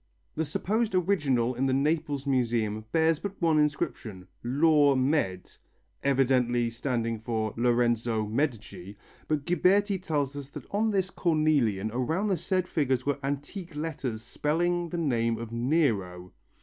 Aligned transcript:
The 0.33 0.45
supposed 0.45 0.95
original 0.95 1.53
in 1.53 1.67
the 1.67 1.73
Naples 1.75 2.25
Museum 2.25 2.85
bears 2.91 3.19
but 3.19 3.39
one 3.39 3.59
inscription, 3.59 4.27
"LAVR 4.43 4.95
MED.," 4.99 5.51
evidently 6.03 6.71
standing 6.71 7.19
for 7.19 7.53
Lorenzo 7.55 8.25
Medici, 8.25 8.97
but 9.27 9.45
Ghiberti 9.45 9.99
tells 10.01 10.35
us 10.35 10.49
that 10.49 10.65
on 10.71 10.89
this 10.89 11.11
cornelian 11.11 11.91
"around 11.93 12.29
the 12.29 12.37
said 12.39 12.67
figures 12.67 13.05
were 13.05 13.19
antique 13.23 13.75
letters 13.75 14.23
spelling 14.23 14.89
the 14.89 14.97
name 14.97 15.37
of 15.37 15.51
Nero." 15.51 16.33